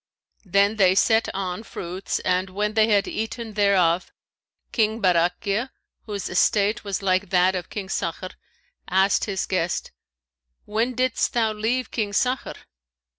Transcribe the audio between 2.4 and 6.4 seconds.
when they had eaten thereof, King Barakhiya, whose